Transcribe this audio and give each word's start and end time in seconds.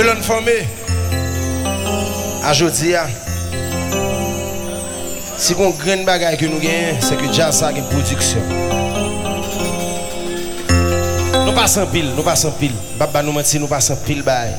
De 0.00 0.06
l'on 0.06 0.22
formé. 0.22 0.66
À 2.42 2.54
jodi 2.54 2.94
a. 2.94 3.06
Si 5.36 5.54
bon 5.54 5.74
grain 5.78 6.04
bagay 6.04 6.38
que 6.38 6.46
nous 6.46 6.58
gagnons, 6.58 6.96
c'est 7.00 7.18
que 7.18 7.30
jazz 7.30 7.58
ça 7.58 7.70
une 7.70 7.84
production. 7.84 8.40
Nous 11.44 11.52
passons 11.52 11.84
pile, 11.92 12.12
nous 12.16 12.22
passons 12.22 12.50
pile. 12.52 12.72
Baba 12.98 13.22
nous 13.22 13.32
mentir, 13.32 13.60
nous 13.60 13.66
passons 13.66 13.94
pile 13.96 14.22
bail. 14.22 14.54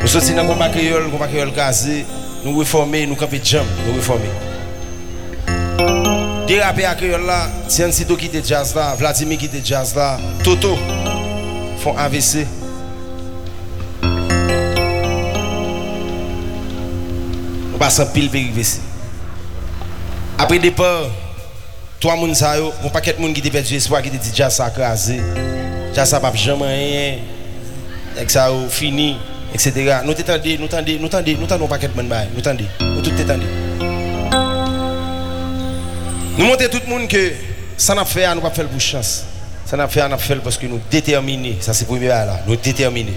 Nous 0.00 0.06
sortis 0.06 0.32
dans 0.32 0.46
combat 0.46 0.70
créole, 0.70 1.10
combat 1.10 1.28
créole 1.28 1.52
casé, 1.52 2.06
nous 2.46 2.56
réformer, 2.56 3.06
nous 3.06 3.14
camper 3.14 3.42
jam, 3.44 3.66
nous 3.86 3.94
réformer. 3.94 4.30
Rappeurs 6.62 6.88
à 6.88 6.94
créole 6.94 7.26
là, 7.26 7.48
Tian 7.68 7.92
Sito 7.92 8.16
qui 8.16 8.26
était 8.26 8.42
jazz 8.42 8.74
là, 8.74 8.94
Vladimir 8.98 9.36
qui 9.36 9.46
était 9.46 9.60
jazz 9.62 9.94
là, 9.94 10.18
Toto 10.42 10.78
font 11.82 11.94
AVC. 11.94 12.46
Nous 17.84 17.90
passons 17.90 18.06
pile 18.06 18.30
péripétie. 18.30 18.80
Après 20.38 20.58
départ, 20.58 21.04
trois 22.00 22.16
moun 22.16 22.34
sa 22.34 22.56
yo, 22.56 22.72
un 22.82 22.88
paquet 22.88 23.12
de 23.12 23.20
moun 23.20 23.34
qui 23.34 23.42
te 23.42 23.50
perdu 23.50 23.74
espoir 23.74 24.00
qui 24.00 24.08
te 24.08 24.16
dit 24.16 24.30
jazz 24.34 24.54
ça 24.54 24.70
crasé. 24.70 25.20
Jazz 25.94 26.08
ça 26.08 26.18
pas 26.18 26.32
jamais 26.34 26.64
rien. 26.64 27.18
Et 28.22 28.26
ça 28.26 28.48
yo 28.48 28.70
fini, 28.70 29.18
etc. 29.52 29.98
Nous 30.02 30.14
t'entendons, 30.14 30.56
nous 30.60 30.66
t'entendons, 30.66 30.98
nous 30.98 31.08
t'entendons, 31.08 31.32
nous 31.32 31.46
t'entendons 31.46 31.66
paquet 31.66 31.88
de 31.88 31.92
moun 31.92 32.08
bail, 32.08 32.28
nous 32.34 32.40
t'entendons, 32.40 32.64
nous 32.80 33.02
tout 33.02 33.10
t'entendons. 33.10 33.44
Nous 36.38 36.46
montrons 36.46 36.68
tout 36.72 36.80
le 36.86 36.90
monde 36.90 37.06
que 37.06 37.32
ça 37.76 37.94
n'a 37.94 38.06
fait, 38.06 38.34
nous 38.34 38.40
pas 38.40 38.48
faire 38.48 38.66
pour 38.66 38.80
chance. 38.80 39.26
Ça 39.66 39.76
n'a 39.76 39.88
fait, 39.88 40.08
nous 40.08 40.16
fait 40.16 40.36
parce 40.36 40.56
que 40.56 40.64
nous 40.64 40.80
déterminés. 40.90 41.58
Ça 41.60 41.74
c'est 41.74 41.84
le 41.84 41.88
premier 41.88 42.08
là, 42.08 42.40
nous 42.46 42.56
déterminés. 42.56 43.12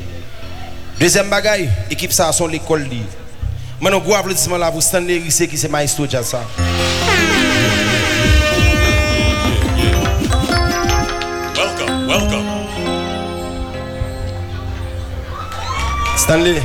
Deuxième 1.00 1.30
bagaille, 1.30 1.70
équipe 1.90 2.12
ça 2.12 2.30
sont 2.34 2.48
l'école 2.48 2.84
libre. 2.84 3.06
Maintenant, 3.80 4.00
gros 4.00 4.16
applaudissement 4.16 4.58
là 4.58 4.72
pour 4.72 4.82
Stanley 4.82 5.20
Rissé 5.20 5.48
qui 5.48 5.58
c'est 5.58 5.70
maestro 5.70 6.08
jazz 6.08 6.26
ça. 6.26 6.42
Welcome, 11.56 12.08
welcome. 12.08 12.46
Stanley. 16.16 16.62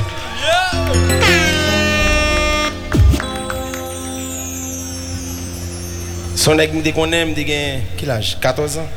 Son 6.35 6.57
nèg 6.57 6.73
me 6.75 6.83
aime, 7.15 7.35
dit 7.35 7.47
gen 7.47 7.83
quel 7.97 8.11
âge 8.11 8.37
14 8.41 8.79
ans 8.79 8.89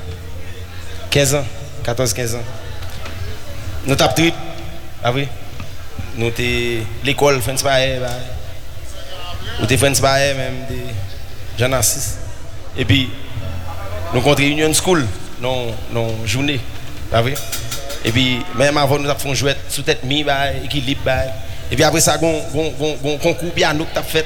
15 1.12 1.36
ans 1.36 1.46
14 1.84 2.14
15 2.14 2.36
ans. 2.36 2.44
Nous 3.86 3.96
tap 3.96 4.16
trip? 4.16 4.34
Ah 5.04 5.12
oui. 5.14 5.28
Nous 6.18 6.32
t'es 6.32 6.80
l'école 7.04 7.42
France 7.42 7.64
pareil 7.64 8.00
Ou 9.62 9.66
t'es 9.66 9.78
France 9.78 10.00
pareil 10.00 10.36
même 10.36 10.66
des 10.70 10.86
Jean 11.58 11.70
Narcisse. 11.70 12.18
Et 12.78 12.86
puis 12.86 13.10
nous 14.14 14.22
contre 14.22 14.42
Union 14.42 14.72
School 14.74 15.06
non 15.42 15.74
non 15.92 16.08
journée. 16.26 16.60
Oui. 17.14 17.34
Et 18.06 18.12
puis, 18.12 18.40
même 18.56 18.78
avant, 18.78 19.00
nous 19.00 19.10
avons 19.10 19.34
fait 19.34 19.58
sous 19.68 19.82
tête 19.82 20.04
mi, 20.04 20.24
bah, 20.24 20.52
équilibre. 20.64 21.02
Bah. 21.04 21.24
Et 21.72 21.76
puis 21.76 21.84
après 21.84 22.02
ça, 22.02 22.20
on 22.22 23.08
a 23.08 23.14
un 23.14 23.18
concours 23.18 23.52
piano 23.52 23.84
que 23.84 23.94
tu 23.94 23.98
as 23.98 24.04
fait. 24.04 24.26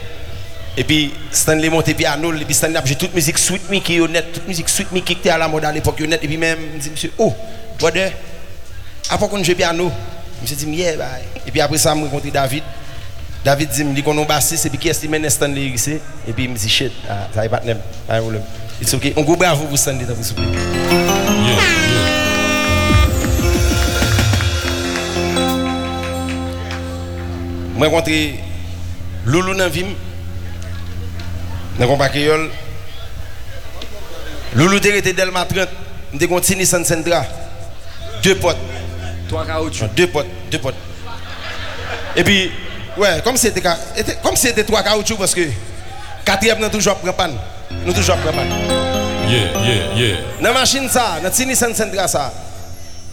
Et 0.76 0.84
puis, 0.84 1.14
Stanley 1.32 1.70
monté 1.70 1.94
piano, 1.94 2.34
et 2.34 2.44
puis 2.44 2.54
Stanley 2.54 2.78
a 2.78 2.86
joué 2.86 2.96
toute 2.96 3.16
musique 3.16 3.38
Sweet 3.38 3.70
Mickey, 3.70 4.02
honnête, 4.02 4.34
toute 4.34 4.48
musique 4.48 4.68
Sweet 4.68 4.92
Mickey 4.92 5.16
qui 5.16 5.20
était 5.22 5.30
à 5.30 5.38
la 5.38 5.48
mode 5.48 5.64
à 5.64 5.72
l'époque, 5.72 6.00
honnête. 6.02 6.22
Et 6.24 6.28
puis 6.28 6.38
même, 6.38 6.60
me 6.60 6.80
dit, 6.80 6.90
monsieur, 6.90 7.14
oh, 7.18 7.34
brother, 7.80 8.12
après 9.10 9.30
qu'on 9.30 9.42
joue 9.42 9.56
piano, 9.56 9.90
je 10.40 10.54
me 10.54 10.58
suis 10.58 10.66
dit, 10.66 10.78
yeah, 10.78 10.96
bah. 10.96 11.06
Et 11.46 11.52
puis 11.52 11.62
après 11.62 11.78
ça, 11.78 11.94
je 11.96 12.02
rencontré 12.02 12.32
David. 12.32 12.64
David 13.44 13.70
dit, 13.70 13.84
me 13.84 13.94
dit 13.94 14.04
qu'on 14.04 14.22
a 14.22 14.26
bassiste, 14.26 14.66
et 14.66 14.70
puis 14.70 14.78
qui 14.78 14.90
est-ce 14.90 15.02
qui 15.02 15.08
mène 15.08 15.30
Stanley 15.30 15.68
ici 15.68 15.98
Et 16.28 16.34
puis 16.34 16.44
il 16.46 16.50
me 16.50 16.58
dit, 16.58 16.70
shit, 16.70 16.92
ah, 17.10 17.28
ça 17.34 17.42
n'est 17.42 17.50
pas 17.50 17.60
de 17.60 17.74
problème. 18.20 18.42
C'est 18.82 18.96
ok. 18.96 19.14
On 19.18 19.24
go 19.24 19.36
bravo 19.36 19.66
pour 19.66 19.78
Stanley, 19.78 20.06
s'il 20.06 20.36
vous 20.36 20.42
plaît. 20.42 20.46
Yeah, 20.46 21.56
yeah. 21.56 22.30
Moi 27.80 27.88
rencontré 27.88 28.36
Loulou 29.26 29.56
dans 29.56 29.70
Vim. 29.70 29.88
Dans 31.80 31.88
combat 31.88 32.10
créole. 32.10 32.50
Loulou 34.54 34.76
était 34.78 35.14
Delma 35.14 35.46
30. 35.46 35.70
M'était 36.12 36.28
continué 36.28 36.60
Nissan. 36.60 36.84
Deux 38.22 38.36
potes. 38.36 38.58
Toi, 39.30 39.46
caoutchouc. 39.46 39.88
Deux 39.96 40.08
potes, 40.08 40.28
deux 40.52 40.60
potes. 40.60 40.76
Et 42.16 42.24
puis 42.24 42.52
ouais, 42.98 43.22
comme 43.24 43.38
c'était 43.38 43.62
comme 44.24 44.36
c'était 44.36 44.64
trois 44.64 44.82
caoutchouc 44.84 45.18
parce 45.18 45.36
que 45.36 45.42
quatrième 46.26 46.60
nous 46.60 46.70
toujours 46.70 46.96
prend 46.96 47.14
panne. 47.14 47.38
Nous 47.86 47.94
toujours 47.94 48.18
prend 48.18 48.34
panne. 48.34 48.50
Yeah, 49.30 49.62
yeah, 49.62 49.94
yeah. 49.96 50.18
Dans 50.42 50.48
la 50.48 50.54
machine 50.54 50.90
ça, 50.90 51.20
dans 51.22 51.30
le 51.30 51.46
Nissan 51.46 51.76
Sentra 51.76 52.08
ça, 52.08 52.34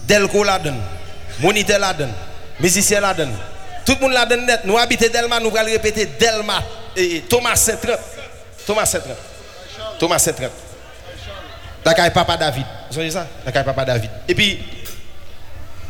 Delco 0.08 0.42
la 0.42 0.58
donne, 0.58 0.80
moniteur 1.40 1.78
la 1.78 1.92
donne, 1.92 2.12
musicien 2.58 3.00
la 3.00 3.12
donne. 3.12 3.32
Tout 3.84 3.94
le 4.00 4.00
monde 4.00 4.12
la 4.14 4.26
donne 4.26 4.46
net. 4.46 4.60
Nous 4.64 4.76
habitons 4.76 5.06
Delma, 5.12 5.38
nous 5.38 5.54
allons 5.56 5.70
répéter 5.70 6.06
Delma. 6.18 6.62
Et 6.96 7.22
Thomas 7.28 7.54
730. 7.54 7.98
Thomas 8.66 8.86
730. 8.86 9.16
Thomas 9.98 10.18
730. 10.18 10.50
D'accord, 11.84 12.10
papa 12.10 12.36
David. 12.36 12.64
Vous 12.90 12.96
savez 12.96 13.10
ça? 13.10 13.26
D'accord, 13.44 13.62
papa 13.62 13.84
David. 13.84 14.10
Et 14.26 14.34
puis, 14.34 14.58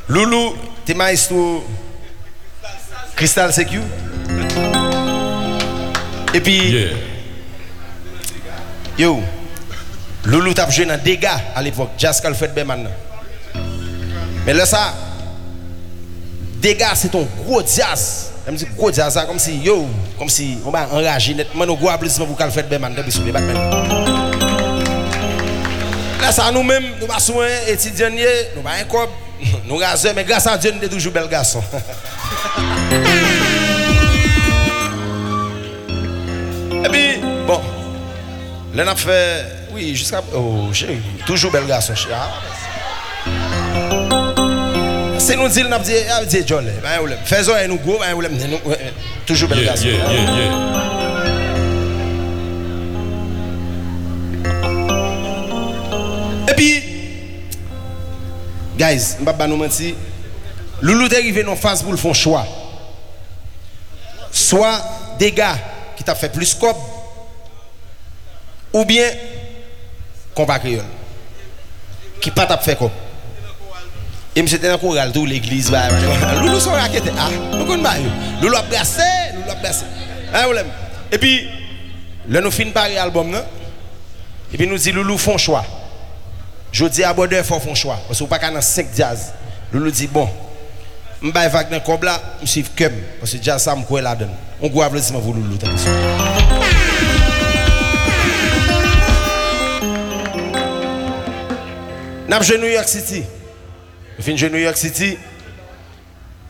Loulou, 0.09 0.55
t'es 0.85 0.95
maestro 0.95 1.65
Crystal 3.17 3.53
Secu. 3.53 3.81
Et 6.35 6.41
puis, 6.41 6.71
Yeah. 6.71 6.97
Yo, 8.99 9.21
Loulou 10.25 10.55
t'a 10.55 10.71
joué 10.71 10.87
dans 10.87 11.03
dégâts 11.03 11.29
à 11.55 11.63
l'époque, 11.63 11.91
Jazz 11.99 12.23
bien 12.55 12.65
maintenant. 12.65 12.91
Mais 14.47 14.55
là, 14.55 14.65
ça, 14.65 14.95
dégâts, 16.63 16.85
c'est 16.95 17.11
ton 17.11 17.27
gros 17.45 17.61
jazz. 17.61 18.31
Elle 18.47 18.55
me 18.55 18.75
gros 18.77 18.93
jazz, 18.93 19.21
comme 19.27 19.39
si, 19.39 19.59
yo, 19.59 19.87
comme 20.19 20.29
si, 20.29 20.59
on 20.65 20.71
va 20.71 20.89
enrager 20.93 21.35
nettement 21.35 21.67
nos 21.67 21.77
gros 21.77 21.91
applaudissements 21.91 22.27
pour 22.27 22.37
bien 22.37 22.79
maintenant, 22.79 22.97
depuis 22.97 23.13
sous 23.13 23.25
les 23.25 23.33
Batman. 23.33 23.57
Là, 26.21 26.33
ça, 26.33 26.51
nous-mêmes, 26.53 26.85
nous 27.01 27.07
pas 27.07 27.19
souvent 27.19 27.43
étudiants, 27.69 28.09
nous 28.57 28.63
pas 28.63 28.71
un 28.81 28.85
corps, 28.85 29.11
nous 29.67 29.77
raseurs, 29.77 30.13
mais 30.15 30.25
grâce 30.25 30.47
à 30.47 30.57
Dieu, 30.59 30.73
nous 30.73 30.81
sommes 30.81 30.89
toujours 30.91 31.13
bel 31.13 31.29
garçon. 31.29 31.63
Et 36.85 36.89
puis, 36.89 37.21
bon, 37.47 37.61
Là, 38.75 38.85
on 38.87 38.89
a 38.91 38.95
fait. 38.95 39.47
Oui, 39.73 39.95
jusqu'à. 39.95 40.23
Oh, 40.35 40.69
chérie, 40.73 41.01
toujours 41.27 41.51
bel 41.51 41.67
garçon, 41.67 41.95
chérie. 41.95 42.13
Ah. 42.15 42.29
C'est 45.19 45.37
nous 45.37 45.49
dire, 45.49 45.67
on 45.69 45.73
a 45.73 45.79
dit, 45.79 45.93
ah, 46.11 46.21
ou 47.03 47.07
le- 47.07 47.17
go, 47.79 47.97
ben, 47.99 48.15
ou 48.15 48.21
le- 48.21 48.29
nous- 48.29 48.71
ouais, 48.71 48.93
toujours 49.25 49.49
bel 49.49 49.59
Yeah, 49.59 49.67
garçon. 49.67 49.87
yeah, 49.87 50.13
yeah, 50.13 50.37
yeah. 50.37 50.53
Et 56.49 56.55
puis, 56.55 56.83
guys, 58.77 59.17
pas 59.25 59.47
nous 59.47 59.57
mentir. 59.57 59.95
Loulou 60.83 61.07
est 61.07 61.15
arrivé 61.15 61.43
dans 61.43 61.57
phase 61.57 61.83
pour 61.83 61.93
le 61.93 61.99
un 61.99 62.13
choix. 62.13 62.47
Soit 64.31 64.81
des 65.19 65.33
gars 65.33 65.57
qui 65.97 66.05
t'a 66.05 66.15
fait 66.15 66.29
plus 66.29 66.55
cob, 66.55 66.77
ou 68.73 68.85
bien 68.85 69.11
combat 70.35 70.59
créole, 70.59 70.85
qui 72.21 72.31
pas 72.31 72.47
t'a 72.47 72.59
fait 72.59 72.77
cob. 72.77 72.91
Et 74.35 74.43
monsieur 74.43 74.59
était 74.59 74.67
dans 74.67 74.75
le 74.75 74.79
choral, 74.79 75.13
tout 75.13 75.25
l'église, 75.25 75.71
bah, 75.71 75.89
Loulou 76.39 76.61
sont 76.61 76.73
raquetés. 76.73 77.11
Ah, 77.19 77.31
nous 77.57 77.65
connaissons. 77.65 78.03
Loulou 78.43 78.57
a 78.57 78.63
brassé, 78.63 79.01
Loulou 79.35 79.51
a 79.51 79.55
brassé. 79.55 79.87
Hein, 80.35 80.43
problème. 80.43 80.67
Et 81.11 81.17
puis, 81.17 81.49
là, 82.29 82.43
nous 82.43 82.51
finissons 82.51 82.75
par 82.75 82.89
l'album, 82.91 83.31
non? 83.31 83.43
Et 84.53 84.59
puis 84.59 84.67
nous 84.67 84.77
dit 84.77 84.93
Loulou 84.93 85.17
font 85.17 85.39
choix. 85.39 85.65
Je 86.77 86.85
dis 86.85 87.03
à 87.03 87.15
Bordeaux, 87.15 87.39
il 87.39 87.43
faut 87.43 87.59
faire 87.59 87.73
un 87.73 87.75
choix. 87.75 87.99
Parce 88.07 88.19
que 88.19 88.25
vous 88.25 88.29
pas 88.29 88.39
qu'à 88.39 88.51
dans 88.51 88.61
5 88.61 88.89
jazz. 88.95 89.33
Loulou 89.73 89.91
dit 89.91 90.09
bon, 90.09 90.29
je 91.23 91.31
vais 91.31 91.49
Wagner 91.49 91.81
comme 91.81 92.03
là, 92.03 92.21
je 92.43 92.47
suis 92.47 92.65
comme. 92.65 92.93
Parce 93.19 93.33
que 93.33 93.43
jazz, 93.43 93.63
ça 93.63 93.75
me 93.75 93.83
quoi 93.83 94.03
là-dedans. 94.03 94.35
On 94.61 94.69
go 94.69 94.83
applaudissement 94.83 95.23
pour 95.23 95.33
Loulou. 95.33 95.57
Nous 102.29 102.43
joué 102.43 102.59
New 102.59 102.67
York 102.67 102.89
City. 102.89 103.23
Nous 104.19 104.37
joué 104.37 104.51
New 104.51 104.59
York 104.59 104.77
City. 104.77 105.17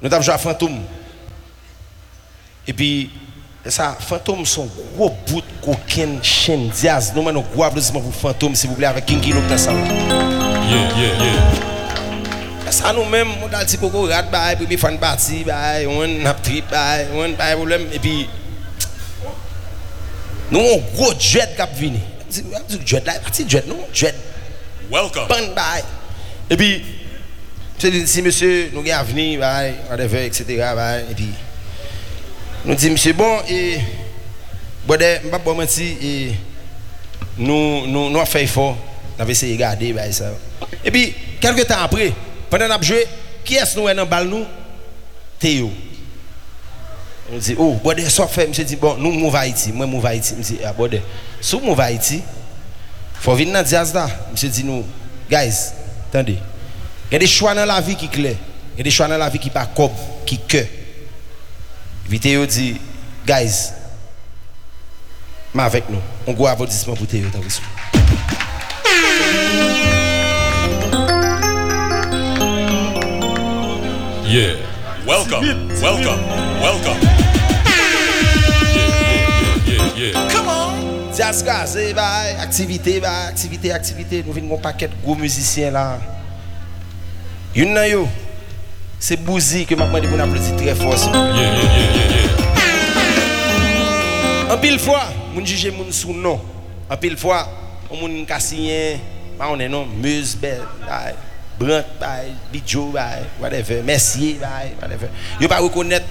Nous 0.02 0.12
avons 0.12 0.22
joué 0.22 0.34
à 0.34 0.38
Fantôme. 0.38 0.82
Et 2.66 2.72
puis, 2.72 3.12
ça, 3.68 3.96
Fantôme 3.98 4.44
sont 4.46 4.68
gros 4.96 5.14
bout 5.28 5.40
de 5.40 5.64
cocaine, 5.64 6.18
chaîne, 6.22 6.70
jazz. 6.74 7.12
Nous 7.14 7.26
avons 7.26 7.40
un 7.40 7.42
gros 7.54 7.64
applaudissement 7.64 8.00
pour 8.00 8.14
Fantôme, 8.14 8.54
s'il 8.54 8.70
vous 8.70 8.76
plaît, 8.76 8.86
avec 8.86 9.06
King 9.06 9.20
Kilo 9.20 9.40
dans 9.48 9.58
ça. 9.58 9.72
Yeah, 9.72 10.88
yeah, 10.96 11.24
yeah. 11.24 12.70
Ça 12.70 12.92
nous-mêmes, 12.92 13.28
on 13.42 13.54
a 13.54 13.64
petit 13.64 13.78
coco 13.78 14.02
rat, 14.02 14.22
bah, 14.22 14.54
puis 14.56 14.76
fan 14.76 14.98
party, 14.98 15.44
bah, 15.44 15.74
on 15.88 16.26
a 16.26 16.34
trip, 16.34 16.64
bah, 16.70 16.98
on 17.14 17.32
a 17.38 17.56
problème. 17.56 17.86
Et 17.92 17.98
puis, 17.98 18.28
nous, 20.50 20.60
on 20.60 20.78
gros 20.94 21.12
jet 21.18 21.54
qui 21.54 21.62
a 21.62 21.66
venu. 21.66 21.98
Là, 23.04 23.62
non? 23.66 23.78
Welcome. 24.90 25.28
bon, 25.28 25.54
bah. 25.54 25.62
Et 26.50 26.56
puis, 26.56 26.82
c'est 27.78 27.90
dit, 27.90 28.06
si 28.06 28.22
monsieur, 28.22 28.70
nous 28.72 28.82
avons 28.90 29.10
venu, 29.10 29.38
bah, 29.38 29.62
whatever, 29.88 30.26
etc., 30.26 30.44
bah, 30.74 30.98
et 31.00 31.14
puis, 31.14 31.30
nous 32.66 32.74
dit 32.74 32.90
monsieur 32.90 33.12
bon 33.12 33.38
et 33.48 33.78
bon 34.86 34.98
m'a 35.30 35.38
pas 35.38 35.54
menti 35.54 35.96
et 36.02 36.32
nous 37.38 37.86
nous 37.86 38.10
nous 38.10 38.24
fait 38.26 38.46
fort 38.48 38.76
on 39.16 39.22
avait 39.22 39.32
essayé 39.32 39.54
de 39.54 39.60
garder 39.60 39.94
ça 40.10 40.32
et 40.84 40.90
puis 40.90 41.14
quelques 41.40 41.68
temps 41.68 41.78
après 41.80 42.12
pendant 42.50 42.66
n'a 42.66 42.80
joué 42.82 43.06
qui 43.44 43.54
est-ce 43.54 43.78
nous 43.78 43.86
dans 43.94 44.04
balle 44.04 44.26
nous 44.26 44.44
Théo 45.38 45.70
on 47.32 47.38
dit 47.38 47.54
oh 47.56 47.78
bon 47.84 47.94
ça 48.08 48.26
fait 48.26 48.48
monsieur 48.48 48.64
dit 48.64 48.74
bon 48.74 48.96
nous 48.98 49.12
move 49.12 49.36
Haïti 49.36 49.70
moi 49.72 49.86
move 49.86 50.04
Haïti 50.04 50.34
dit 50.34 50.58
ah 50.64 50.72
bon 50.72 50.90
sous 51.40 51.60
va 51.72 51.84
Haïti 51.84 52.20
faut 53.20 53.36
venir 53.36 53.54
dans 53.54 53.62
Diaz 53.62 53.94
là 53.94 54.08
monsieur 54.32 54.48
dit 54.48 54.64
nous 54.64 54.84
guys 55.30 55.70
attendez 56.10 56.38
il 57.10 57.12
y 57.12 57.16
a 57.16 57.18
des 57.20 57.28
choix 57.28 57.54
dans 57.54 57.64
la 57.64 57.80
vie 57.80 57.94
qui 57.94 58.08
clair 58.08 58.34
il 58.74 58.78
y 58.78 58.80
a 58.80 58.84
des 58.84 58.90
choix 58.90 59.06
dans 59.06 59.18
la 59.18 59.28
vie 59.28 59.38
qui 59.38 59.50
pas 59.50 59.66
cob 59.66 59.92
qui 60.26 60.38
que 60.38 60.64
Vidéo 62.08 62.46
dit, 62.46 62.80
guys, 63.26 63.72
mais 65.52 65.64
avec 65.64 65.90
nous. 65.90 65.98
On 66.26 66.32
gros 66.34 66.46
applaudissement 66.46 66.94
pour 66.94 67.06
Théo 67.06 67.28
dans 67.32 67.40
Yeah. 74.28 74.56
Welcome, 75.06 75.68
welcome, 75.80 76.20
welcome. 76.60 77.00
Yeah, 77.64 78.86
yeah, 79.66 79.86
yeah, 79.96 80.12
yeah, 80.12 80.28
Come 80.30 80.48
on. 80.48 81.12
Diaska, 81.12 81.66
c'est 81.66 81.94
bye, 81.94 82.36
activité, 82.40 83.00
bye, 83.00 83.28
activité, 83.28 83.72
activité. 83.72 84.24
Nous 84.26 84.32
venons 84.32 84.56
un 84.56 84.60
paquet 84.60 84.88
de 84.88 84.94
gros 85.02 85.14
musiciens 85.14 85.70
là. 85.70 85.98
Une 87.54 87.72
nan 87.72 87.88
yo. 87.88 88.08
C'est 88.98 89.16
Bouzi 89.16 89.66
que 89.66 89.74
m'a 89.74 89.86
demandé 89.86 90.08
pour 90.08 90.20
applaudir 90.20 90.56
très 90.56 90.74
fort. 90.74 90.94
Yeah, 90.94 91.34
yeah, 91.34 91.54
yeah. 91.54 92.26
En 94.52 94.58
pile 94.58 94.78
fois, 94.78 95.02
moun 95.34 95.44
juge 95.44 95.70
moun 95.72 95.90
sous 95.90 96.12
nom. 96.12 96.40
En 96.88 96.96
pile 96.96 97.16
fois, 97.16 97.48
on 97.90 97.96
signé, 98.38 99.00
pas 99.36 99.48
on 99.50 99.58
est 99.58 99.68
non, 99.68 99.86
Muse, 99.86 100.36
Bell, 100.36 100.62
bye, 100.86 101.14
Brant, 101.58 101.84
bye, 101.98 102.32
Bidjo, 102.52 102.90
bye, 102.92 103.24
whatever, 103.40 103.82
Mercier, 103.82 104.38
whatever. 104.80 105.08
Yo 105.40 105.48
pas 105.48 105.58
reconnaître 105.58 106.06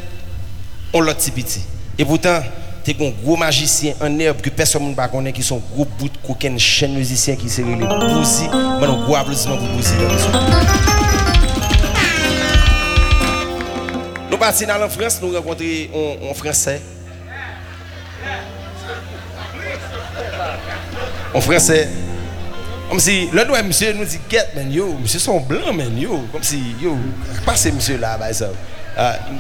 on 0.94 1.02
l'autre 1.02 1.32
petit. 1.32 1.62
Et 1.98 2.06
pourtant, 2.06 2.42
t'es 2.84 2.96
un 3.00 3.12
gros 3.24 3.38
magicien 3.38 3.94
en 4.02 4.20
herbe 4.20 4.42
que 4.42 4.50
personne 4.50 4.90
ne 4.90 5.08
connaît 5.08 5.32
qui 5.32 5.44
sont 5.44 5.62
gros 5.74 5.86
bout 5.98 6.10
de 6.10 6.18
coquin 6.26 6.58
chaîne 6.58 6.94
musicien 6.94 7.36
qui 7.36 7.50
s'est 7.50 7.64
les 7.64 7.76
Bouzi. 7.76 8.48
Mais 8.80 8.88
un 8.88 9.04
gros 9.04 9.16
applaudissement 9.16 9.58
pour 9.58 9.68
Bouzi. 9.68 9.94
Partis 14.46 14.66
dans 14.68 14.78
la 14.78 14.88
France, 14.90 15.20
nous 15.24 15.32
rencontrons 15.32 16.30
un, 16.30 16.34
Français. 16.36 16.80
Un 21.34 21.42
Français. 21.42 21.90
Comme 22.88 23.00
si, 23.00 23.28
le 23.34 23.44
doigt 23.44 23.64
monsieur 23.64 23.94
nous 23.94 24.06
dit, 24.06 24.20
get 24.30 24.50
man, 24.56 24.72
yo, 24.72 24.94
monsieur 25.02 25.18
sont 25.18 25.40
blancs, 25.40 25.74
man, 25.74 25.98
yo. 25.98 26.26
Comme 26.32 26.44
si, 26.44 26.76
yo, 26.80 26.96
passez 27.44 27.72
monsieur 27.72 27.98
là, 27.98 28.18
bah, 28.20 28.32
ça. 28.34 28.50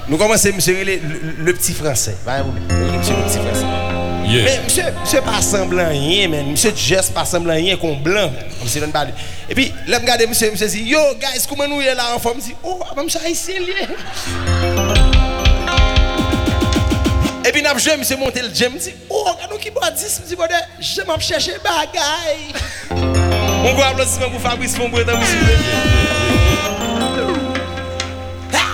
Nous 0.10 0.18
commençons, 0.18 0.50
monsieur, 0.56 0.84
le, 0.84 0.96
le- 0.96 1.36
le 1.46 1.54
petit 1.54 1.74
Français. 1.74 2.16
Monsieur, 2.28 3.13
le 3.16 3.24
petit 3.30 3.38
Français. 3.38 4.05
Men, 4.25 4.66
mse 4.66 5.22
pa 5.24 5.38
semblan 5.45 5.94
yen 5.94 6.31
men, 6.33 6.48
mse 6.56 6.72
jes 6.74 7.12
pa 7.13 7.24
semblan 7.30 7.62
yen 7.62 7.77
kon 7.80 8.00
blan, 8.04 8.33
mse 8.63 8.81
ven 8.81 8.92
bade. 8.94 9.13
E 9.50 9.54
pi, 9.57 9.68
lem 9.88 10.06
gade 10.07 10.25
mse, 10.30 10.50
mse 10.56 10.69
si, 10.74 10.81
yo 10.89 11.01
guys, 11.22 11.45
koumen 11.50 11.69
nou 11.69 11.83
ye 11.83 11.94
la 11.95 12.10
an 12.16 12.22
fòm? 12.24 12.39
Mse, 12.42 12.56
oh, 12.63 12.81
apan 12.89 13.06
mse 13.06 13.22
a 13.22 13.30
yise 13.30 13.60
liye. 13.62 13.86
E 17.45 17.54
pi 17.54 17.62
nap 17.62 17.77
jem, 17.77 18.01
mse 18.01 18.18
monte 18.19 18.42
l 18.42 18.50
jem, 18.50 18.74
mse, 18.80 18.95
oh, 19.13 19.30
gado 19.38 19.62
ki 19.62 19.69
bo 19.75 19.86
adis, 19.86 20.18
mse 20.25 20.36
bode, 20.39 20.60
jem 20.81 21.13
ap 21.13 21.21
chèche 21.24 21.62
bagay. 21.63 22.38
On 22.95 23.71
gwa 23.78 23.94
aplosismen 23.94 24.33
kou 24.33 24.42
Fabrice 24.42 24.75
Fonbouetan, 24.80 25.21
mse 25.21 25.36
bode. 25.45 25.56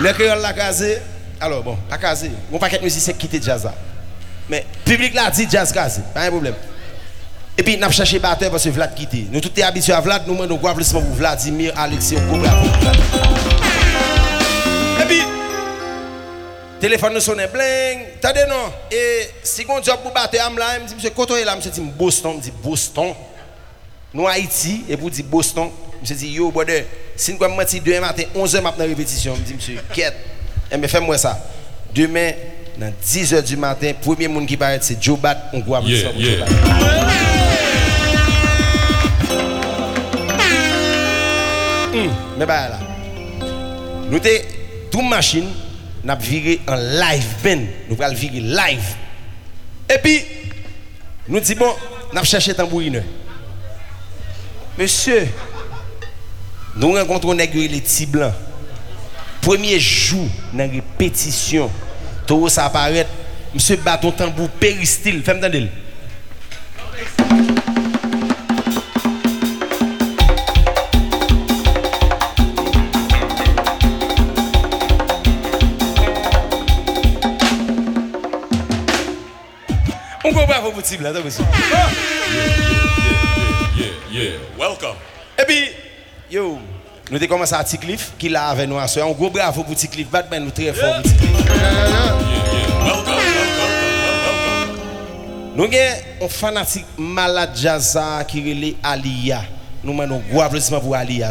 Le 0.01 0.15
kreol 0.17 0.39
la 0.41 0.55
kaze, 0.57 0.95
alo 1.43 1.59
bon, 1.65 1.77
la 1.91 1.99
kaze, 2.01 2.31
yon 2.49 2.61
paket 2.63 2.81
mousi 2.81 3.03
se 3.03 3.13
kite 3.13 3.43
jazan. 3.43 3.75
Mais 4.49 4.65
le 4.85 4.91
public 4.91 5.13
là 5.13 5.29
dit 5.31 5.47
jazz 5.49 5.71
casé, 5.71 6.01
pas 6.13 6.23
un 6.23 6.29
problème. 6.29 6.55
Et 7.57 7.63
puis, 7.63 7.77
nous 7.77 7.83
avons 7.83 7.91
cherché 7.91 8.17
batteur 8.17 8.49
parce 8.49 8.63
que 8.63 8.69
Vlad 8.69 8.95
quitté. 8.95 9.27
Nous 9.29 9.41
tous 9.41 9.61
habitués 9.61 9.93
à 9.93 9.99
Vlad, 9.99 10.23
nous 10.25 10.33
demandons 10.33 10.55
un 10.55 10.69
applaudissement 10.69 11.01
pour 11.01 11.13
Vladimir, 11.13 11.73
Alexis, 11.77 12.15
on. 12.15 12.37
Vlad. 12.39 12.53
Et 15.01 15.05
puis, 15.05 15.21
téléphone 16.79 17.13
nous 17.13 17.19
sonne 17.19 17.45
bling. 17.53 18.05
Attendez 18.17 18.45
non. 18.49 18.71
Et 18.89 19.29
si 19.43 19.65
on 19.67 19.83
job 19.83 19.99
pour 20.01 20.13
batteur, 20.13 20.49
il 20.49 20.55
me 20.55 20.87
dit, 20.87 20.95
monsieur, 20.95 21.09
quand 21.15 21.35
est 21.35 21.43
là, 21.43 21.55
monsieur 21.55 21.71
dit, 21.71 21.81
Boston, 21.81 22.37
me 22.37 22.41
dit, 22.41 22.53
Boston. 22.63 23.13
Nous 24.13 24.27
Haïti, 24.27 24.85
et 24.89 24.97
pour 24.97 25.09
dire 25.09 25.25
Boston, 25.25 25.69
monsieur 26.01 26.15
dit, 26.15 26.31
yo, 26.31 26.51
brother, 26.51 26.85
si 27.15 27.33
nous 27.33 27.43
avons 27.43 27.55
menti 27.55 27.79
demain 27.79 27.99
matin, 27.99 28.23
11h, 28.35 28.73
je 28.77 28.83
répétition. 28.83 29.35
Je 29.35 29.41
me 29.41 29.45
dit, 29.45 29.53
monsieur, 29.53 29.79
quête. 29.93 30.15
Eh 30.71 30.77
bien, 30.77 30.87
fais-moi 30.87 31.17
ça. 31.17 31.37
Demain, 31.93 32.31
dans 32.77 32.91
10h 33.03 33.43
du 33.43 33.57
matin, 33.57 33.91
premier 34.01 34.27
monde 34.27 34.45
qui 34.45 34.57
paraît, 34.57 34.79
c'est 34.81 35.01
Joe 35.01 35.19
Bat. 35.19 35.49
On 35.53 35.59
doit 35.59 35.81
Yeah, 35.81 36.11
Joe 36.11 36.21
yeah. 36.21 36.45
Bat. 36.45 36.51
Hum, 41.93 42.09
mais 42.37 42.45
bah 42.45 42.69
là. 42.69 42.79
Nous 44.09 44.19
t'es 44.19 44.45
toute 44.89 45.03
machine, 45.03 45.47
nous 46.03 46.11
avons 46.11 46.21
viré 46.21 46.61
en 46.67 46.75
live 46.75 47.25
ben. 47.43 47.67
Nous 47.89 48.01
allons 48.01 48.15
virer 48.15 48.39
live. 48.39 48.95
Et 49.89 49.97
puis, 50.01 50.21
nous 51.27 51.39
disons, 51.39 51.59
bon, 51.59 51.73
nous 52.11 52.17
avons 52.17 52.25
cherché 52.25 52.53
tambourineur. 52.53 53.03
Monsieur, 54.77 55.27
nous 56.77 56.93
rencontrons 56.93 57.33
les 57.33 57.47
petits 57.47 58.05
blancs. 58.05 58.33
Premier 59.41 59.79
jour, 59.79 60.27
dans 60.53 60.69
répétition, 60.69 61.69
tout 62.25 62.49
ça 62.49 62.65
apparaît. 62.65 63.07
Monsieur 63.53 63.75
bâton 63.77 64.11
tambour 64.11 64.49
péristyle. 64.49 65.21
Fais-moi 65.23 65.47
entendre. 65.47 65.67
On 80.23 80.33
comprend 80.33 80.47
pas 80.47 80.71
petit 80.81 80.97
blanc, 80.97 81.11
t'as 81.13 81.21
vu 81.21 81.31
ça? 81.31 81.43
Yeah, 83.77 83.87
yeah. 84.11 84.31
Welcome. 84.57 84.95
Et 85.39 85.45
puis, 85.45 85.69
yo, 86.29 86.59
Nous 87.11 87.17
avons 87.17 87.27
commencé 87.27 87.53
à 87.53 87.61
Ticlif, 87.61 88.13
qui 88.17 88.29
là 88.29 88.47
avec 88.47 88.69
nous. 88.69 88.77
Un 88.77 89.11
gros 89.11 89.29
bravo 89.29 89.65
pour 89.65 89.75
Ticlif. 89.75 90.09
Batman, 90.09 90.45
nous 90.45 90.51
très 90.51 90.71
fort 90.71 90.93
pour 90.93 91.11
Ticlif. 91.11 91.29
Nous 95.53 95.65
avons 95.65 96.25
un 96.25 96.29
fanatique 96.29 96.85
malade 96.97 97.49
jazz 97.53 97.99
qui 98.29 98.39
relève 98.39 98.75
Alia. 98.81 99.41
Nous 99.83 100.01
avons 100.01 100.15
un 100.15 100.31
gros 100.31 100.41
applaudissement 100.41 100.79
pour 100.79 100.95
Alia. 100.95 101.27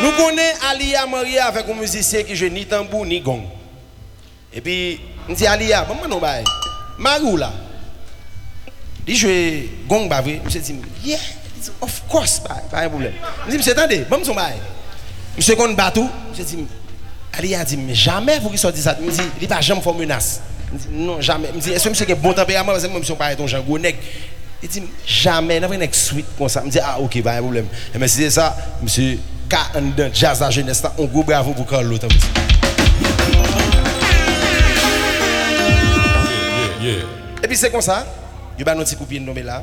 Nous 0.00 0.12
connaissons 0.12 0.58
Alia 0.70 1.06
Maria 1.08 1.46
avec 1.46 1.68
un 1.68 1.74
musicien 1.74 2.22
qui 2.22 2.36
joue 2.36 2.50
ni 2.50 2.66
tambour 2.66 3.04
ni 3.04 3.20
gong. 3.20 3.42
Et 4.54 4.60
puis, 4.60 5.00
nous 5.28 5.34
dit 5.34 5.46
Alia, 5.48 5.84
maman 5.88 6.06
nous 6.08 6.20
baille. 6.20 6.44
Marou 6.98 7.36
là. 7.36 7.50
Il 9.06 9.16
joue 9.16 9.28
gong 9.88 10.08
vrai. 10.08 10.40
Monsieur 10.44 10.60
dit, 10.60 10.76
yeah, 11.04 11.18
of 11.80 12.02
course, 12.08 12.40
pas 12.40 12.62
un 12.72 12.88
problème. 12.88 13.12
Je 13.46 13.50
dis, 13.50 13.58
monsieur, 13.58 13.72
attendez, 13.72 14.04
bon, 14.08 14.22
son 14.24 14.34
bail. 14.34 14.54
Monsieur 15.36 15.56
qu'on 15.56 15.72
bateau, 15.72 16.08
monsieur 16.30 16.44
dit, 16.44 16.66
Alia 17.32 17.64
dit, 17.64 17.76
mais 17.76 17.94
jamais 17.94 18.38
vous 18.38 18.50
qui 18.50 18.58
sortez 18.58 18.80
ça. 18.80 18.96
Il 19.00 19.06
me 19.06 19.10
dit, 19.10 19.20
il 19.40 19.48
pas 19.48 19.60
jamais 19.60 19.80
faire 19.80 19.94
menace. 19.94 20.40
Non, 20.90 21.20
jamais. 21.20 21.48
Il 21.52 21.56
me 21.56 21.60
dit, 21.60 21.70
est-ce 21.70 21.84
que 21.84 21.88
monsieur 21.90 22.10
a 22.10 22.14
bon 22.14 22.32
tempérament 22.32 22.72
parce 22.72 22.84
que 22.84 22.88
moi, 22.88 23.00
monsieur, 23.00 23.14
pas 23.14 23.34
ton. 23.34 23.46
Il 24.64 24.68
dit, 24.68 24.82
jamais, 25.04 25.58
n'a 25.58 25.66
pas 25.68 25.74
une 25.74 25.92
suite 25.92 26.26
comme 26.38 26.48
ça. 26.48 26.62
Il 26.64 26.70
dit, 26.70 26.78
ah, 26.80 27.00
ok, 27.00 27.20
pas 27.22 27.32
un 27.32 27.40
problème. 27.40 27.66
Et 27.92 27.98
mais 27.98 28.06
si 28.06 28.18
c'est 28.18 28.30
ça, 28.30 28.56
monsieur, 28.80 29.18
K 29.48 29.56
en 29.74 29.82
dedans, 29.82 30.08
jazz 30.12 30.40
à 30.42 30.50
jeunesse, 30.50 30.82
on 30.96 31.06
go 31.06 31.24
bravo 31.24 31.52
pour 31.52 31.66
Carlo. 31.66 31.96
Et 37.42 37.48
puis 37.48 37.56
c'est 37.56 37.70
comme 37.70 37.80
ça, 37.80 38.06
Yo 38.58 38.66
ba 38.68 38.74
nou 38.76 38.86
ti 38.88 38.98
koupin 38.98 39.24
nou 39.24 39.36
me 39.36 39.44
la. 39.46 39.62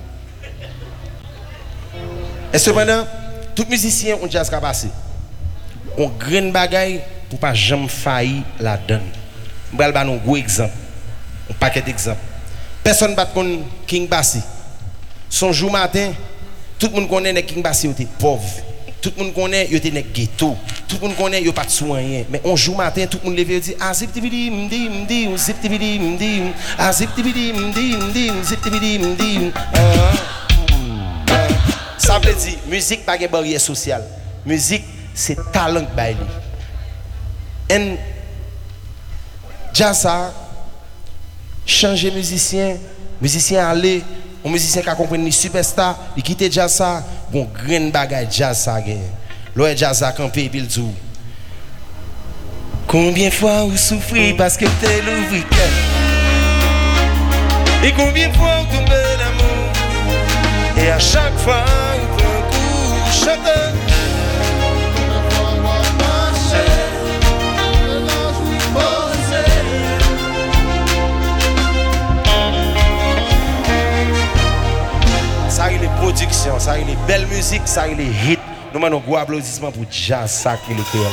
E 2.50 2.58
sepenan, 2.62 3.05
tout 3.58 3.69
mizisyen 3.69 4.17
ou 4.19 4.29
jazz 4.31 4.50
ka 4.51 4.62
pase. 4.63 4.89
Ou 5.96 6.10
gren 6.22 6.50
bagay 6.55 6.98
pou 7.29 7.38
pa 7.41 7.53
jem 7.53 7.86
fayi 7.91 8.41
la 8.63 8.77
den. 8.89 9.03
Mbral 9.74 9.93
ba 9.96 10.05
nou 10.08 10.22
gwe 10.24 10.41
ekzamp. 10.41 10.74
Ou 11.50 11.58
paket 11.62 11.89
ekzamp. 11.91 12.22
Person 12.86 13.13
bat 13.17 13.34
kon 13.36 13.60
King 13.89 14.10
Bassi. 14.10 14.41
Son 15.29 15.53
jou 15.53 15.69
matin, 15.69 16.15
tout 16.81 16.89
moun 16.96 17.10
konen 17.10 17.36
nek 17.38 17.50
King 17.50 17.65
Bassi 17.65 17.89
yo 17.89 17.93
te 17.98 18.08
pov. 18.22 18.41
Tout 19.00 19.13
moun 19.19 19.34
konen 19.36 19.69
yo 19.69 19.81
te 19.84 19.91
nek 19.93 20.10
ghetto. 20.15 20.55
tout 20.89 20.98
moun 21.03 21.13
konen 21.17 21.46
yo 21.46 21.53
pat 21.55 21.69
soyen. 21.72 22.25
Men 22.34 22.43
onjou 22.50 22.74
maten, 22.77 23.08
tout 23.08 23.22
moun 23.24 23.38
leve 23.38 23.60
yo 23.60 23.63
di, 23.69 23.77
a 23.79 23.93
zip 23.93 24.12
tibidi 24.15 24.50
mdi 24.51 24.81
mdi, 24.89 25.22
zip 25.38 25.62
tibidi 25.62 25.93
mdi, 26.01 26.34
a 26.81 26.89
zip 26.96 27.13
tibidi 27.15 27.51
mdi 27.53 27.88
mdi, 28.01 28.27
zip 28.50 28.65
tibidi 28.65 28.98
mdi. 29.05 29.31
Eh, 29.77 30.19
Sa 32.10 32.17
vle 32.17 32.34
di, 32.34 32.55
müzik 32.72 33.03
pa 33.05 33.13
gen 33.22 33.29
barye 33.29 33.60
sosyal. 33.62 34.01
Müzik, 34.48 34.86
se 35.13 35.36
talank 35.53 35.91
bay 35.93 36.15
li. 36.17 36.25
En, 37.69 37.84
jasa, 39.77 40.31
chanje 41.69 42.10
müzisyen, 42.15 42.79
müzisyen 43.22 43.62
ale, 43.62 44.00
ou 44.41 44.50
müzisyen 44.50 44.88
ka 44.88 44.96
kompren 44.98 45.22
ni 45.22 45.36
superstar, 45.36 46.00
li 46.15 46.25
kite 46.25 46.50
jasa, 46.50 47.03
bon 47.29 47.46
gren 47.60 47.91
bagay 47.93 48.25
jasa 48.34 48.79
gen. 48.81 49.03
L'autre 49.56 49.77
jazz 49.77 50.06
campé 50.15 50.50
et 50.53 50.62
tout. 50.68 50.94
Combien 52.88 53.29
de 53.29 53.34
fois 53.34 53.63
vous 53.65 53.77
souffrez 53.77 54.34
parce 54.38 54.58
que 54.58 54.65
t'es 54.65 55.01
le 55.01 55.32
week-end 55.32 55.74
Et 57.84 57.91
combien 57.91 58.29
de 58.29 58.34
fois 58.36 58.62
vous 58.62 58.77
tombez 58.77 58.89
d'amour 59.20 59.72
Et 60.77 60.89
à 60.89 61.00
chaque 61.00 61.38
fois 61.38 61.63
vous 62.00 62.18
prenez 62.18 62.29
un 62.29 62.41
coup 62.50 63.12
chanteur 63.12 63.74
Ça 75.50 75.72
il 75.72 75.84
est 75.84 75.96
production, 75.98 76.58
ça 76.58 76.79
il 76.79 76.89
est 76.89 76.98
belle 77.06 77.27
musique, 77.27 77.63
ça 77.65 77.88
il 77.88 78.00
est 78.00 78.32
hit. 78.32 78.38
Nous 78.73 78.85
avons 78.85 78.97
un 78.97 78.99
gros 78.99 79.17
applaudissement 79.17 79.71
pour 79.71 79.83
jazz 79.89 80.47
créé 80.63 80.75
là. 80.75 81.09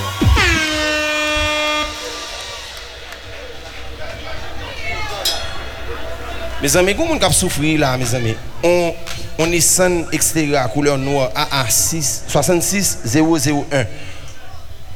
Mes 6.62 6.76
amis, 6.76 6.94
comment 6.94 7.18
on 7.20 7.32
souffrir 7.32 7.80
là, 7.80 7.96
mes 7.96 8.14
amis? 8.14 8.34
On, 8.62 8.92
on 9.38 9.52
est 9.52 9.60
sans 9.60 10.10
extérieur 10.10 10.68
couleur 10.70 10.98
noire 10.98 11.30
AA6 11.34 12.22
66 12.28 12.98
001. 13.14 13.84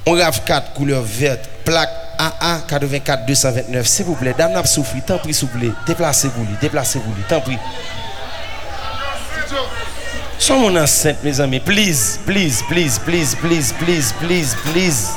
On 0.06 0.12
RAV 0.12 0.40
4 0.44 0.72
couleur 0.72 1.02
verte, 1.02 1.48
plaque 1.64 1.90
AA 2.18 2.60
84 2.66 3.26
229. 3.26 3.86
S'il 3.86 4.06
vous 4.06 4.14
plaît, 4.14 4.34
dame 4.36 4.52
n'a 4.52 4.64
souffrir, 4.64 5.04
tant 5.04 5.18
pis 5.18 5.32
s'il 5.32 5.48
vous 5.48 5.58
plaît. 5.58 5.72
Déplacez-vous, 5.86 6.46
déplacez-vous, 6.60 7.12
tant 7.28 7.40
pis. 7.40 7.58
Son 10.40 10.58
moun 10.58 10.76
ansente, 10.78 11.22
mes 11.22 11.38
ami. 11.38 11.60
Please, 11.60 12.18
please, 12.24 12.62
please, 12.66 12.98
please, 12.98 13.34
please, 13.34 13.74
please, 13.74 14.12
please, 14.14 14.54
please. 14.64 15.10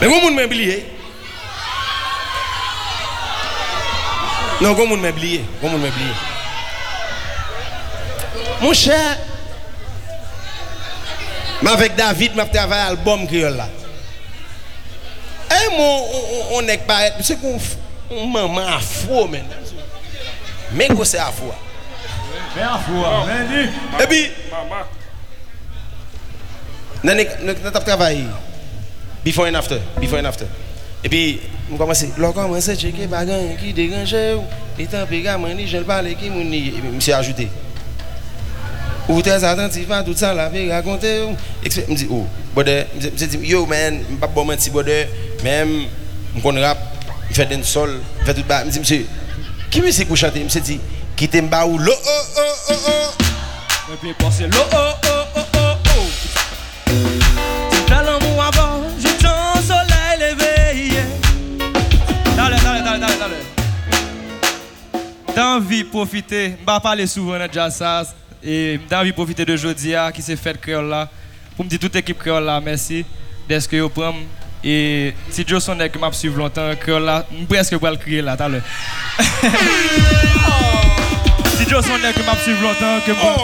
Men 0.00 0.10
goun 0.10 0.24
moun 0.24 0.34
mè 0.34 0.48
bliye? 0.50 0.80
Non, 4.58 4.74
goun 4.74 4.90
moun 4.90 5.04
mè 5.04 5.12
bliye. 5.14 5.44
Goun 5.60 5.70
moun 5.76 5.84
mè 5.84 5.92
bliye. 5.94 6.16
Moun 8.64 8.74
chè, 8.74 8.98
mè 11.62 11.70
avèk 11.70 11.94
David 12.00 12.34
mè 12.34 12.42
ap 12.42 12.50
travay 12.58 12.82
albom 12.88 13.28
kriol 13.30 13.54
la. 13.62 13.68
E 15.46 15.54
eh, 15.60 15.70
moun, 15.78 16.58
on 16.58 16.74
ek 16.74 16.82
paret, 16.90 17.22
mè 17.22 17.30
se 17.30 17.38
konf, 17.38 17.76
maman 18.26 18.66
afro, 18.66 19.28
mais. 19.28 19.42
Mais 20.72 20.88
quoi 20.88 21.04
c'est 21.04 21.18
afro 21.18 21.52
Mais 22.56 23.62
dit. 23.64 23.70
Et 24.02 24.06
puis, 24.06 24.30
Maman. 24.50 24.84
nous 27.42 27.66
avons 27.66 27.80
travaillé. 27.80 28.24
Before 29.24 29.46
and 29.46 29.54
after. 29.54 29.78
Before 30.00 30.18
and 30.18 30.24
after. 30.24 30.46
Et 31.04 31.08
puis, 31.08 31.40
je 31.70 31.76
commence 31.76 32.02
à 32.02 32.32
commence 32.32 32.68
à 32.68 32.76
checker 32.76 33.08
les 33.08 33.56
qui 33.56 33.72
dérange. 33.72 34.14
Et 34.78 34.86
tant 34.86 35.06
pis, 35.06 35.24
je 35.66 35.76
ne 35.76 35.82
parle 35.82 36.14
qui 36.14 36.30
me 36.30 37.00
suis 37.00 37.12
ajouté. 37.12 37.48
Ou 39.08 39.20
très 39.20 39.42
attentif 39.42 39.90
à 39.90 40.02
tout 40.02 40.14
ça, 40.14 40.32
la 40.32 40.48
vie 40.48 40.70
raconter. 40.70 41.22
Je 41.64 41.80
me 41.90 41.94
dis, 41.96 42.06
oh, 42.10 42.24
bode, 42.54 42.86
je 43.00 43.08
dis, 43.26 43.38
yo 43.38 43.66
man, 43.66 43.98
je 44.08 44.14
ne 44.14 44.18
pas 44.18 44.28
bon 44.28 44.44
mentir, 44.44 44.72
bode, 44.72 44.90
même, 45.42 45.86
je 46.36 46.40
connais 46.40 46.64
rap, 46.64 46.78
je 47.32 47.36
fais 47.36 47.46
des 47.46 47.62
sol, 47.62 47.98
je 48.20 48.24
fais 48.26 48.34
tout 48.34 48.44
bas. 48.46 48.60
Je 48.60 48.66
me 48.66 48.70
dis, 48.70 48.78
monsieur, 48.80 49.06
qui 49.70 49.80
musique 49.80 50.06
pour 50.06 50.16
chanter? 50.18 50.46
Je 50.46 50.58
me 50.58 50.64
dis, 50.64 50.78
quittez 51.16 51.40
mba 51.40 51.64
ou 51.64 51.78
lo, 51.78 51.92
oh, 51.92 52.22
oh, 52.36 52.40
oh, 52.70 52.74
oh. 52.88 53.92
Et 53.92 53.96
puis 53.96 54.12
passer 54.14 54.46
l'eau, 54.46 54.58
oh, 54.72 54.76
oh, 54.76 55.08
oh, 55.36 55.40
oh, 55.56 55.76
oh. 55.96 56.92
Fais 57.88 58.04
l'amour 58.04 58.42
avant, 58.42 58.82
soleil 59.62 60.18
levé. 60.20 60.90
Dale, 62.36 62.56
dale, 62.62 62.84
dale, 62.84 63.00
dale, 63.00 63.18
dale. 63.18 63.36
Dans 65.34 65.60
vie 65.60 65.84
profiter, 65.84 66.56
je 66.60 66.72
vais 66.72 66.80
parler 66.80 67.06
souvent 67.06 67.38
de 67.38 67.48
jazz 67.50 68.14
et 68.44 68.78
dans 68.90 69.02
vie 69.02 69.12
profiter 69.12 69.46
de 69.46 69.56
Jodia 69.56 70.12
qui 70.12 70.20
s'est 70.20 70.36
fait 70.36 70.60
créole 70.60 70.88
là. 70.88 71.08
Pour 71.56 71.64
me 71.64 71.70
dire 71.70 71.78
toute 71.78 71.94
l'équipe 71.94 72.18
créole 72.18 72.44
là, 72.44 72.60
merci 72.60 73.06
vous 73.48 73.88
prenez. 73.88 74.26
Et 74.64 75.14
si 75.30 75.44
Joe 75.46 75.64
qui 75.92 75.98
m'a 75.98 76.12
suivi 76.12 76.36
longtemps, 76.36 76.70
créole 76.80 77.04
là, 77.04 77.26
presque 77.48 77.76
pas 77.78 77.90
le 77.90 77.96
crier 77.96 78.22
là, 78.22 78.36
tout 78.36 78.44
à 78.44 78.48
l'heure. 78.48 78.62
Si 81.56 81.68
Joe 81.68 81.84
m'a 81.88 82.36
suivi 82.36 82.60
longtemps, 82.62 83.00
que 83.04 83.12
moi- 83.12 83.36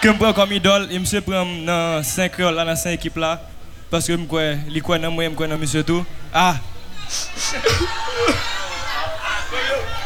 que 0.00 0.08
prends 0.18 0.32
comme 0.32 0.52
idole, 0.52 0.88
et 0.90 0.98
monsieur 0.98 1.20
prend 1.20 1.46
dans 1.46 2.02
5 2.02 2.32
créoles 2.32 2.54
là, 2.54 2.64
dans 2.64 2.76
5 2.76 2.90
équipes 2.90 3.16
là, 3.16 3.40
parce 3.90 4.06
que 4.06 4.12
je 4.16 4.22
crois, 4.24 4.42
il 4.68 4.82
croit 4.82 4.98
dans 4.98 5.10
moi, 5.10 5.24
je 5.24 5.30
crois 5.30 5.46
dans 5.46 5.56
monsieur 5.56 5.82
tout. 5.82 6.04
Ah! 6.32 6.56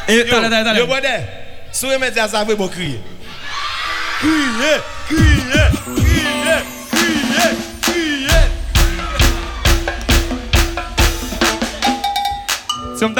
Et 0.09 0.21
attendez, 0.21 0.55
attendez. 0.57 0.81
Yo, 0.81 0.87
ça, 1.73 2.45
vous 2.45 2.57
pouvez 2.57 2.69
crier. 2.71 3.01
Crier, 4.21 4.33
crier, 5.09 5.21
crier, 5.25 5.38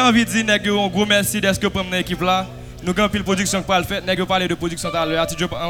envie 0.09 0.25
de 0.25 0.31
dire, 0.31 0.45
un 0.49 0.89
gros 0.89 1.05
merci 1.05 1.41
d'être 1.41 1.69
pour 1.69 1.85
mon 1.85 1.93
équipe 1.93 2.23
là. 2.23 2.47
Nous 2.83 2.95
avons 2.97 3.09
pile 3.09 3.25
production 3.25 3.63
pour 3.63 3.75
le 3.75 3.83
faire. 3.83 4.01
Yo 4.17 4.25
parler 4.25 4.49
de 4.49 4.55
production 4.55 4.89
tout 4.89 4.97
à 4.97 5.05
l'heure. 5.05 5.27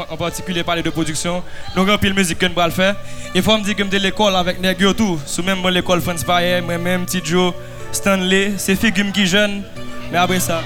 En 0.09 0.15
particulier 0.15 0.63
parler 0.63 0.83
de 0.83 0.89
production. 0.89 1.43
Nous 1.75 1.81
avons 1.81 1.97
pile 1.97 2.13
musique 2.13 2.37
que 2.37 2.45
nous 2.45 2.53
le 2.55 2.69
faire. 2.69 2.95
Il 3.35 3.41
faut 3.41 3.57
me 3.57 3.63
dire 3.63 3.75
que 3.75 3.83
je 3.91 3.97
l'école 3.97 4.35
avec 4.35 4.61
nèg 4.61 4.79
yo 4.79 4.93
tout. 4.93 5.19
Sous 5.25 5.43
même 5.43 5.67
l'école 5.69 6.01
France 6.01 6.23
Paye, 6.23 6.61
moi 6.61 6.77
même 6.77 7.05
Tidjo, 7.05 7.53
Stanley, 7.91 8.53
c'est 8.57 8.75
figure 8.75 9.11
qui 9.11 9.25
jeune. 9.25 9.63
Mais 10.11 10.17
après 10.17 10.39
ça, 10.39 10.61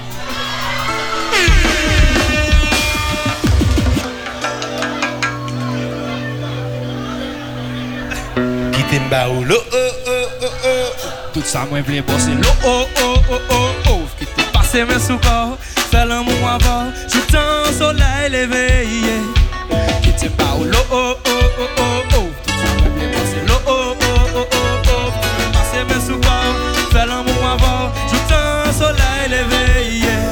Quittez 8.72 9.00
mba 9.00 9.28
ou 9.30 9.44
lo, 9.44 9.56
oh, 9.56 9.76
oh, 10.06 10.10
oh, 10.42 10.46
oh. 10.64 11.03
Tout 11.34 11.42
ça, 11.44 11.66
moi, 11.68 11.80
vle 11.80 12.00
bosser 12.02 12.30
l'eau, 12.30 12.48
oh, 12.64 12.84
oh, 13.02 13.16
oh, 13.28 13.34
oh, 13.50 13.54
oh. 13.88 14.02
Qui 14.16 14.24
te 14.24 15.26
corps, 15.26 15.58
fais 15.90 16.06
l'amour 16.06 16.48
avant, 16.48 16.92
tout 17.10 17.36
un 17.36 17.72
soleil 17.72 18.30
levé, 18.30 18.86
yeah. 18.86 20.00
Qui 20.00 20.12
te 20.12 20.28
parle 20.28 20.68
l'eau, 20.68 20.78
oh, 20.92 21.14
oh, 21.26 21.30
oh, 21.58 21.66
oh, 21.76 21.82
oh. 22.14 22.30
Tout 22.46 23.46
l'eau, 23.48 23.60
oh, 23.66 23.96
oh, 24.00 24.16
oh, 24.36 24.46
oh, 24.52 24.56
oh. 24.86 25.10
Qui 25.10 25.44
te 25.44 25.52
passe 25.52 25.74
mes 25.88 26.06
sous 26.06 26.20
corps, 26.20 26.56
fais 26.92 27.04
l'amour 27.04 27.50
avant, 27.52 27.90
tout 28.08 28.32
un 28.32 28.72
soleil 28.72 29.28
levé, 29.28 29.98
yeah. 30.06 30.30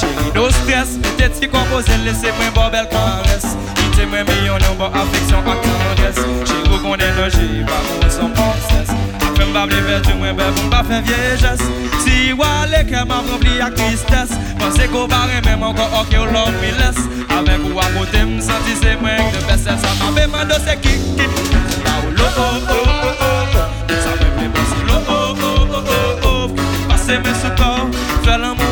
Chérie, 0.00 0.32
no 0.34 0.48
stress, 0.48 0.96
peut-être 1.02 1.36
si 1.36 1.46
compose, 1.46 1.84
laissez-moi 2.06 2.46
bon 2.54 2.70
belle 2.70 2.88
caresse. 2.88 3.54
Qui 3.74 3.98
te 3.98 4.06
moi 4.06 4.24
million, 4.24 4.54
non, 4.54 4.76
bon 4.78 4.86
affection, 4.86 5.40
à 5.40 5.56
tendresse. 5.56 6.24
Chérie, 6.46 6.78
qu'on 6.82 6.94
est 6.94 7.16
logé, 7.18 7.66
pas 7.66 7.82
pour 8.00 8.10
son 8.10 8.30
m'ba 9.44 9.66
vle 9.66 9.80
vertu, 9.82 10.14
moi, 10.14 10.32
ben, 10.32 10.52
pour 10.52 10.64
m'ba. 10.64 10.82
Si 12.04 12.32
wale, 12.32 12.86
rempli 13.30 13.60
à 13.60 13.70
tristesse. 13.70 14.36
Pensez 14.58 14.88
qu'on 14.88 15.06
va 15.06 15.26
même 15.44 15.62
encore, 15.62 15.90
ok, 16.00 16.12
love 16.12 16.52
me. 16.62 16.70
Avec 17.36 17.58
ou 17.64 17.74
m'senti, 18.36 18.74
c'est 18.80 19.00
moi, 19.00 19.10
de 19.32 19.46
best, 19.46 19.64
ça 19.64 19.72
m'a 19.72 20.20
fait 20.20 20.26
mal 20.26 20.48
de 20.48 20.54
ce 20.54 20.74
kick, 20.76 21.00
kick. 21.16 21.30
Là 21.84 21.92
où 22.02 22.10
l'eau. 22.10 22.30
Ça 23.88 24.10
me 24.10 24.16
fait 24.18 24.48
penser 24.52 24.82
l'eau. 24.86 25.26
Qui 25.36 26.62
te 26.62 26.88
passe 26.88 27.06
pase 27.06 27.18
men 27.24 27.34
sou 27.40 27.50
kor 27.56 28.65